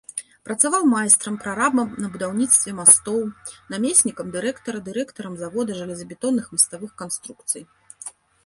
Працаваў 0.47 0.85
майстрам, 0.93 1.35
прарабам 1.43 1.89
на 2.03 2.07
будаўніцтве 2.15 2.69
мастоў, 2.79 3.21
намеснікам 3.75 4.33
дырэктара, 4.39 4.79
дырэктарам 4.91 5.33
завода 5.45 5.71
жалезабетонных 5.81 6.45
маставых 6.57 6.91
канструкцый. 7.05 7.63